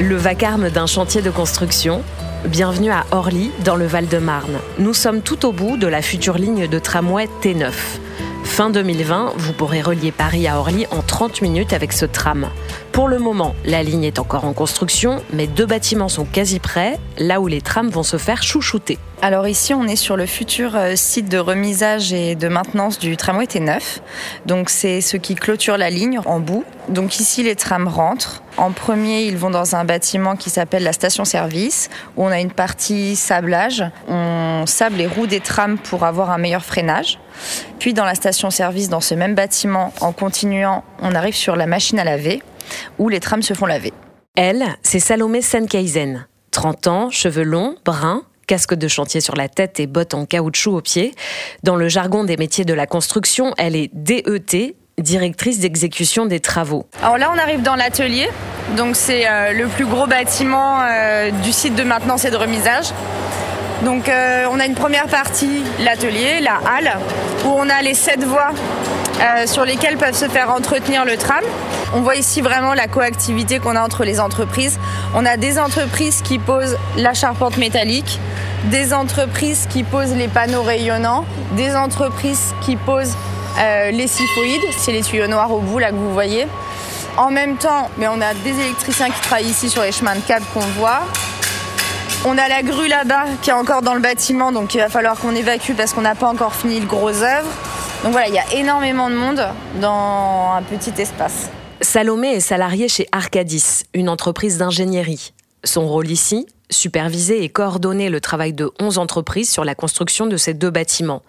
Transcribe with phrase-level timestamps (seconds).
[0.00, 2.04] Le vacarme d'un chantier de construction.
[2.44, 4.58] Bienvenue à Orly, dans le Val-de-Marne.
[4.78, 7.97] Nous sommes tout au bout de la future ligne de tramway T9.
[8.58, 12.48] Fin 2020, vous pourrez relier Paris à Orly en 30 minutes avec ce tram.
[12.90, 16.98] Pour le moment, la ligne est encore en construction, mais deux bâtiments sont quasi prêts,
[17.18, 18.98] là où les trams vont se faire chouchouter.
[19.22, 23.16] Alors ici, on est sur le futur euh, site de remisage et de maintenance du
[23.16, 24.00] tramway T9.
[24.46, 26.64] Donc c'est ce qui clôture la ligne en bout.
[26.88, 28.42] Donc ici, les trams rentrent.
[28.56, 32.50] En premier, ils vont dans un bâtiment qui s'appelle la station-service, où on a une
[32.50, 33.84] partie sablage.
[34.08, 37.20] On sable les roues des trams pour avoir un meilleur freinage.
[37.78, 41.98] Puis dans la station-service, dans ce même bâtiment, en continuant, on arrive sur la machine
[41.98, 42.42] à laver
[42.98, 43.92] où les trams se font laver.
[44.36, 46.26] Elle, c'est Salomé Senkeisen.
[46.50, 50.76] 30 ans, cheveux longs, bruns, casque de chantier sur la tête et bottes en caoutchouc
[50.76, 51.14] aux pieds.
[51.62, 56.86] Dans le jargon des métiers de la construction, elle est DET, directrice d'exécution des travaux.
[57.02, 58.28] Alors là, on arrive dans l'atelier.
[58.76, 62.86] Donc c'est euh, le plus gros bâtiment euh, du site de maintenance et de remisage.
[63.84, 66.98] Donc euh, on a une première partie, l'atelier, la halle,
[67.44, 68.50] où on a les sept voies
[69.46, 71.42] sur lesquelles peuvent se faire entretenir le tram.
[71.92, 74.78] On voit ici vraiment la coactivité qu'on a entre les entreprises.
[75.14, 78.20] On a des entreprises qui posent la charpente métallique,
[78.66, 81.24] des entreprises qui posent les panneaux rayonnants,
[81.56, 83.16] des entreprises qui posent
[83.58, 86.46] euh, les syphoïdes, c'est les tuyaux noirs au bout là que vous voyez.
[87.16, 90.20] En même temps, mais on a des électriciens qui travaillent ici sur les chemins de
[90.20, 91.00] câbles qu'on voit.
[92.24, 95.16] On a la grue là-bas qui est encore dans le bâtiment, donc il va falloir
[95.18, 97.48] qu'on évacue parce qu'on n'a pas encore fini le gros œuvre.
[98.02, 99.46] Donc voilà, il y a énormément de monde
[99.80, 101.48] dans un petit espace.
[101.80, 105.32] Salomé est salarié chez Arcadis, une entreprise d'ingénierie.
[105.62, 110.36] Son rôle ici, superviser et coordonner le travail de 11 entreprises sur la construction de
[110.36, 111.22] ces deux bâtiments.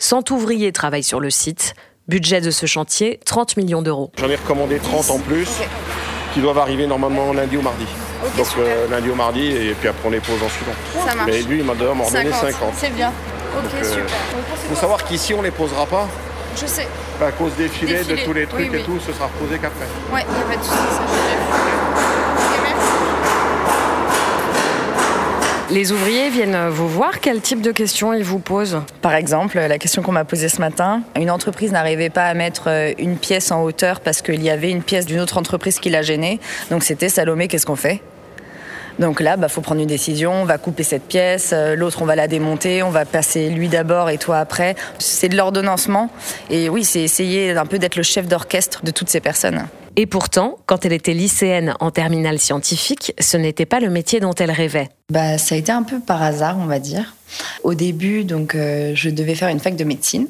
[0.00, 1.74] 100 ouvriers travaillent sur le site.
[2.08, 4.10] Budget de ce chantier, 30 millions d'euros.
[4.18, 5.48] J'en ai recommandé 30 en plus,
[6.34, 7.86] qui doivent arriver normalement lundi ou mardi.
[8.36, 10.72] Donc euh, lundi ou mardi, et puis après on les pose en suivant.
[11.06, 11.28] Ça marche.
[11.30, 12.32] Mais lui, il m'a donné 50.
[12.32, 12.72] 50.
[12.76, 13.08] C'est bien.
[13.56, 14.16] Ok, Donc, euh, super.
[14.68, 16.08] faut savoir qu'ici, on les posera pas.
[16.60, 16.86] Je sais.
[17.20, 19.26] À cause des filets, Des filets, de tous les trucs oui, et tout, ce sera
[19.26, 19.86] reposé qu'après.
[20.12, 21.36] Ouais, il n'y a pas de souci, ça je sais.
[22.56, 22.88] Ok, merci.
[25.74, 27.20] Les ouvriers viennent vous voir.
[27.20, 30.60] Quel type de questions ils vous posent Par exemple, la question qu'on m'a posée ce
[30.60, 34.50] matin, une entreprise n'arrivait pas à mettre euh, une pièce en hauteur parce qu'il y
[34.50, 36.40] avait une pièce d'une autre entreprise qui la gênait.
[36.70, 38.02] Donc c'était Salomé, qu'est-ce qu'on fait?
[38.98, 40.32] Donc là, bah, faut prendre une décision.
[40.32, 43.68] On va couper cette pièce, euh, l'autre on va la démonter, on va passer lui
[43.68, 44.74] d'abord et toi après.
[44.98, 46.10] C'est de l'ordonnancement.
[46.50, 49.66] Et oui, c'est essayer un peu d'être le chef d'orchestre de toutes ces personnes.
[49.96, 54.32] Et pourtant, quand elle était lycéenne en terminale scientifique, ce n'était pas le métier dont
[54.32, 54.88] elle rêvait.
[55.10, 57.14] Bah, ça a été un peu par hasard, on va dire.
[57.62, 60.28] Au début, donc, euh, je devais faire une fac de médecine.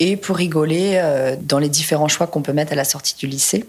[0.00, 3.26] Et pour rigoler, euh, dans les différents choix qu'on peut mettre à la sortie du
[3.26, 3.64] lycée,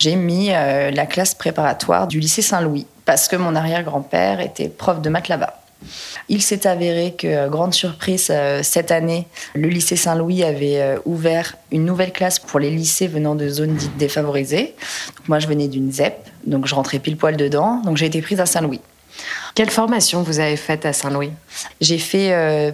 [0.00, 5.00] j'ai mis euh, la classe préparatoire du lycée Saint-Louis, parce que mon arrière-grand-père était prof
[5.00, 5.62] de maths là-bas.
[6.28, 10.98] Il s'est avéré que, euh, grande surprise, euh, cette année, le lycée Saint-Louis avait euh,
[11.06, 14.74] ouvert une nouvelle classe pour les lycées venant de zones dites défavorisées.
[15.16, 18.20] Donc moi, je venais d'une ZEP, donc je rentrais pile poil dedans, donc j'ai été
[18.20, 18.82] prise à Saint-Louis.
[19.54, 21.30] Quelle formation vous avez faite à Saint-Louis?
[21.80, 22.72] J'ai fait euh,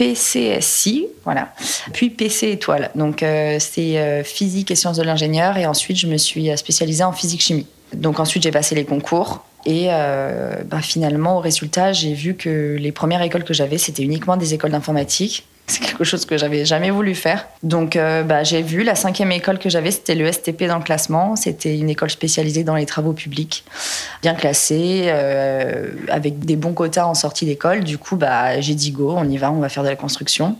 [0.00, 1.52] PCSI, voilà,
[1.92, 2.90] puis PC étoile.
[2.94, 7.04] Donc euh, c'est euh, physique et sciences de l'ingénieur, et ensuite je me suis spécialisée
[7.04, 7.66] en physique-chimie.
[7.92, 9.44] Donc ensuite j'ai passé les concours.
[9.66, 14.02] Et euh, bah, finalement, au résultat, j'ai vu que les premières écoles que j'avais, c'était
[14.02, 15.46] uniquement des écoles d'informatique.
[15.66, 17.46] C'est quelque chose que j'avais jamais voulu faire.
[17.62, 20.82] Donc, euh, bah, j'ai vu la cinquième école que j'avais, c'était le STP dans le
[20.82, 21.36] classement.
[21.36, 23.64] C'était une école spécialisée dans les travaux publics,
[24.20, 27.84] bien classée, euh, avec des bons quotas en sortie d'école.
[27.84, 30.56] Du coup, bah, j'ai dit go, on y va, on va faire de la construction.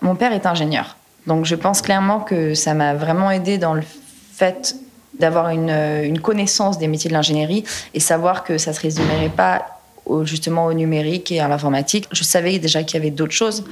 [0.00, 0.96] Mon père est ingénieur,
[1.28, 3.82] donc je pense clairement que ça m'a vraiment aidé dans le
[4.34, 4.74] fait
[5.18, 7.64] d'avoir une, une connaissance des métiers de l'ingénierie
[7.94, 9.66] et savoir que ça ne se résumerait pas
[10.24, 12.08] justement au numérique et à l'informatique.
[12.12, 13.64] Je savais déjà qu'il y avait d'autres choses.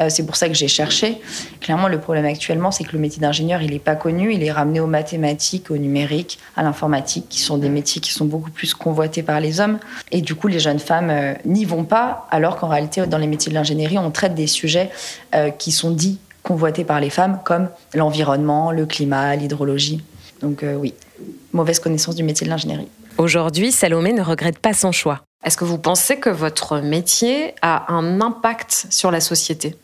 [0.00, 1.20] Euh, c'est pour ça que j'ai cherché.
[1.60, 4.32] Clairement, le problème actuellement, c'est que le métier d'ingénieur, il n'est pas connu.
[4.32, 8.24] Il est ramené aux mathématiques, au numérique, à l'informatique, qui sont des métiers qui sont
[8.24, 9.78] beaucoup plus convoités par les hommes.
[10.10, 13.26] Et du coup, les jeunes femmes euh, n'y vont pas, alors qu'en réalité, dans les
[13.26, 14.90] métiers de l'ingénierie, on traite des sujets
[15.34, 20.02] euh, qui sont dits convoités par les femmes, comme l'environnement, le climat, l'hydrologie.
[20.42, 20.94] Donc euh, oui,
[21.52, 22.88] mauvaise connaissance du métier de l'ingénierie.
[23.18, 25.22] Aujourd'hui, Salomé ne regrette pas son choix.
[25.44, 29.76] Est-ce que vous pensez que votre métier a un impact sur la société?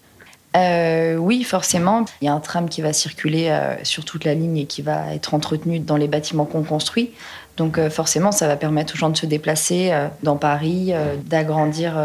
[0.57, 2.05] Euh, oui, forcément.
[2.21, 4.83] Il y a un tram qui va circuler euh, sur toute la ligne et qui
[4.83, 7.11] va être entretenu dans les bâtiments qu'on construit.
[7.57, 9.93] Donc euh, forcément, ça va permettre aux gens de se déplacer
[10.23, 10.93] dans Paris,
[11.27, 12.01] d'agrandir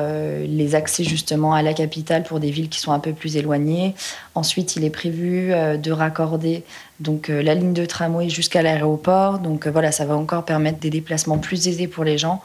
[0.47, 3.93] les accès justement à la capitale pour des villes qui sont un peu plus éloignées.
[4.35, 6.63] Ensuite, il est prévu de raccorder
[6.99, 9.39] donc la ligne de tramway jusqu'à l'aéroport.
[9.39, 12.41] Donc voilà, ça va encore permettre des déplacements plus aisés pour les gens.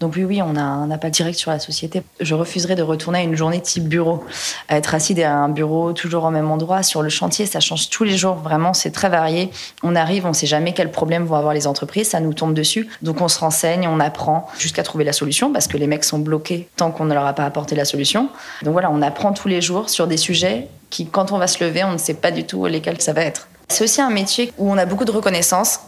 [0.00, 2.02] Donc oui, oui, on a un impact direct sur la société.
[2.20, 4.24] Je refuserais de retourner à une journée type bureau.
[4.68, 6.82] À être assis derrière un bureau, toujours au même endroit.
[6.82, 8.36] Sur le chantier, ça change tous les jours.
[8.36, 9.50] Vraiment, c'est très varié.
[9.82, 12.10] On arrive, on ne sait jamais quels problèmes vont avoir les entreprises.
[12.10, 12.88] Ça nous tombe dessus.
[13.02, 16.18] Donc on se renseigne, on apprend jusqu'à trouver la solution parce que les mecs sont
[16.18, 18.28] bloqués tant qu'on ne leur a pas apporté la solution.
[18.62, 21.62] Donc voilà, on apprend tous les jours sur des sujets qui, quand on va se
[21.62, 23.48] lever, on ne sait pas du tout lesquels ça va être.
[23.68, 25.80] C'est aussi un métier où on a beaucoup de reconnaissance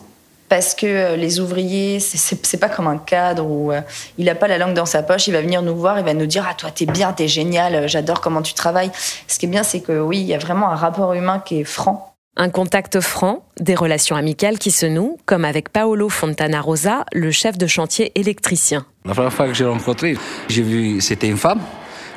[0.51, 3.81] parce que euh, les ouvriers, c'est pas comme un cadre où euh,
[4.19, 6.13] il n'a pas la langue dans sa poche, il va venir nous voir, il va
[6.13, 8.91] nous dire Ah, toi, t'es bien, t'es génial, euh, j'adore comment tu travailles.
[9.29, 11.61] Ce qui est bien, c'est que oui, il y a vraiment un rapport humain qui
[11.61, 12.15] est franc.
[12.37, 17.31] Un contact franc, des relations amicales qui se nouent, comme avec Paolo Fontana Rosa, le
[17.31, 18.85] chef de chantier électricien.
[19.05, 20.17] La première fois que j'ai rencontré,
[20.49, 21.61] j'ai vu c'était une femme.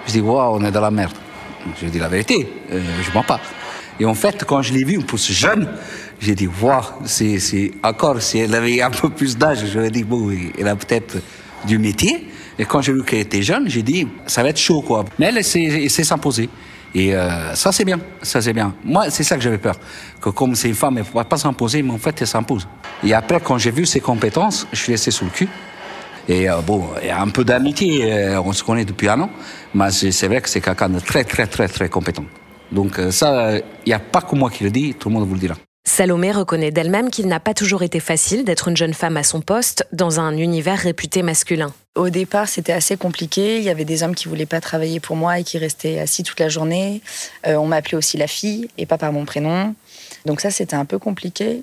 [0.08, 1.14] Je dis Waouh, on est dans la merde.
[1.80, 3.40] Je dis la vérité, je mens pas.
[4.00, 5.68] Et en fait, quand je l'ai vu, pour ce jeune,
[6.20, 10.32] j'ai dit, waouh, c'est encore, si elle avait un peu plus d'âge, j'aurais dit, bon,
[10.58, 11.18] elle a peut-être
[11.66, 12.28] du métier.
[12.58, 15.06] Et quand j'ai vu qu'elle était jeune, j'ai dit, ça va être chaud, quoi.
[15.20, 16.50] Mais elle, elle sait s'imposer.
[16.96, 18.00] Et euh, ça, c'est bien.
[18.22, 18.74] Ça, c'est bien.
[18.84, 19.76] Moi, c'est ça que j'avais peur.
[20.22, 22.68] Que comme c'est une femme, elle ne pourra pas s'imposer, mais en fait, elle s'impose.
[23.04, 25.50] Et après, quand j'ai vu ses compétences, je suis resté sous le cul.
[26.30, 29.20] Et euh, bon, il y a un peu d'amitié, euh, on se connaît depuis un
[29.20, 29.30] an,
[29.74, 32.24] mais c'est vrai que c'est quelqu'un de très, très, très, très compétent.
[32.72, 35.36] Donc ça, il n'y a pas que moi qui le dis, tout le monde vous
[35.36, 35.56] le dira.
[35.86, 39.42] Salomé reconnaît d'elle-même qu'il n'a pas toujours été facile d'être une jeune femme à son
[39.42, 41.74] poste dans un univers réputé masculin.
[41.96, 43.60] Au départ, c'était assez compliqué.
[43.60, 46.24] Il y avait des hommes qui voulaient pas travailler pour moi et qui restaient assis
[46.24, 47.02] toute la journée.
[47.46, 49.76] Euh, on m'appelait aussi la fille et pas par mon prénom.
[50.26, 51.62] Donc ça, c'était un peu compliqué.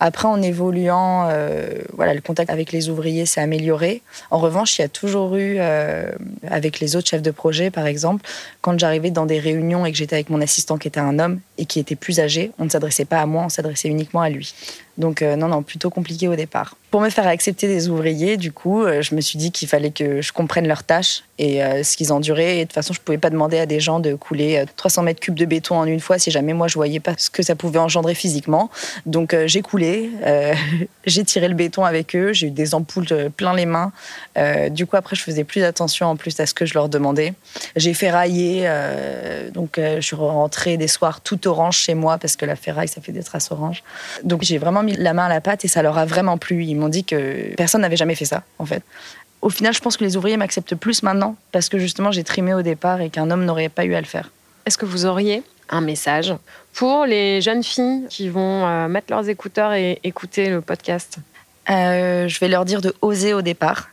[0.00, 4.02] Après, en évoluant, euh, voilà, le contact avec les ouvriers s'est amélioré.
[4.32, 6.10] En revanche, il y a toujours eu, euh,
[6.50, 8.24] avec les autres chefs de projet, par exemple,
[8.62, 11.40] quand j'arrivais dans des réunions et que j'étais avec mon assistant qui était un homme
[11.56, 14.30] et qui était plus âgé, on ne s'adressait pas à moi, on s'adressait uniquement à
[14.30, 14.54] lui.
[14.98, 16.76] Donc euh, non, non, plutôt compliqué au départ.
[16.90, 19.90] Pour me faire accepter des ouvriers, du coup, euh, je me suis dit qu'il fallait
[19.90, 22.56] que je comprenne leurs tâches et euh, ce qu'ils enduraient.
[22.56, 25.02] Et de toute façon, je ne pouvais pas demander à des gens de couler 300
[25.04, 27.44] mètres cubes de béton en une fois si jamais moi je voyais pas ce que
[27.44, 28.70] ça pouvait engendrer physiquement.
[29.06, 30.10] Donc j'ai coulé,
[31.06, 33.92] j'ai tiré le béton avec eux, j'ai eu des ampoules plein les mains.
[34.70, 37.34] du coup, après, je faisais plus attention en plus à ce que je leur demandais.
[37.76, 38.68] J'ai ferraillé,
[39.52, 43.00] donc je suis rentrée des soirs tout orange chez moi parce que la ferraille, ça
[43.00, 43.84] fait des traces oranges.
[44.24, 46.64] Donc j'ai vraiment la main à la pâte et ça leur a vraiment plu.
[46.64, 48.82] Ils m'ont dit que personne n'avait jamais fait ça, en fait.
[49.40, 52.54] Au final, je pense que les ouvriers m'acceptent plus maintenant parce que justement j'ai trimé
[52.54, 54.30] au départ et qu'un homme n'aurait pas eu à le faire.
[54.66, 56.34] Est-ce que vous auriez un message
[56.74, 61.18] pour les jeunes filles qui vont euh, mettre leurs écouteurs et écouter le podcast?
[61.70, 63.90] Euh, Je vais leur dire de oser au départ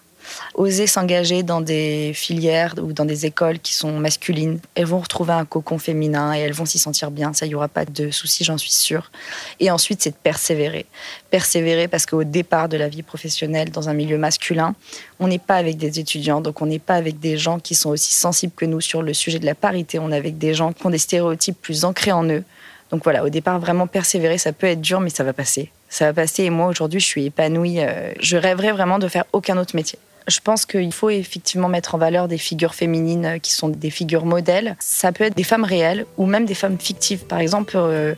[0.54, 4.60] oser s'engager dans des filières ou dans des écoles qui sont masculines.
[4.75, 7.33] Elles vont retrouver un cocon féminin et elles vont s'y sentir bien.
[7.33, 9.12] Ça, il n'y aura pas de souci, j'en suis sûre.
[9.60, 10.86] Et ensuite, c'est de persévérer.
[11.30, 14.75] Persévérer parce qu'au départ de la vie professionnelle, dans un milieu masculin,
[15.19, 17.89] on n'est pas avec des étudiants, donc on n'est pas avec des gens qui sont
[17.89, 20.00] aussi sensibles que nous sur le sujet de la parité.
[20.00, 22.44] On est avec des gens qui ont des stéréotypes plus ancrés en eux.
[22.92, 25.71] Donc voilà, au départ, vraiment persévérer, ça peut être dur, mais ça va passer.
[25.89, 27.80] Ça va passer et moi, aujourd'hui, je suis épanouie.
[27.80, 29.98] Euh, je rêverais vraiment de faire aucun autre métier.
[30.27, 34.25] Je pense qu'il faut effectivement mettre en valeur des figures féminines qui sont des figures
[34.25, 34.75] modèles.
[34.80, 37.25] Ça peut être des femmes réelles ou même des femmes fictives.
[37.25, 38.16] Par exemple, euh,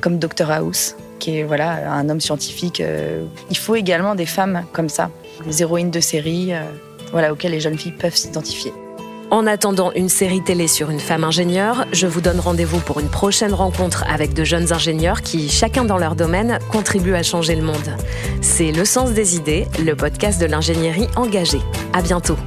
[0.00, 2.80] comme Dr House, qui est voilà, un homme scientifique.
[2.80, 5.10] Euh, il faut également des femmes comme ça,
[5.44, 6.62] des héroïnes de série euh,
[7.12, 8.72] voilà, auxquelles les jeunes filles peuvent s'identifier.
[9.30, 13.10] En attendant une série télé sur une femme ingénieure, je vous donne rendez-vous pour une
[13.10, 17.62] prochaine rencontre avec de jeunes ingénieurs qui, chacun dans leur domaine, contribuent à changer le
[17.62, 17.94] monde.
[18.40, 21.60] C'est Le Sens des idées, le podcast de l'ingénierie engagée.
[21.92, 22.38] À bientôt.